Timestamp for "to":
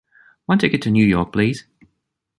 0.81-0.89